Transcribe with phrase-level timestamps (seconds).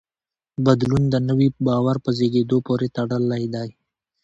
[0.65, 3.69] بدلون د نوي باور په زېږېدو پورې تړلی دی.